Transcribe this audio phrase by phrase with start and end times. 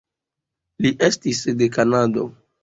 [0.85, 2.27] Li estis de Kanado.